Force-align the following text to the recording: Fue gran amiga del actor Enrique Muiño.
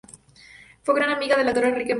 Fue 0.81 0.95
gran 0.95 1.11
amiga 1.11 1.37
del 1.37 1.47
actor 1.47 1.63
Enrique 1.63 1.85
Muiño. 1.85 1.89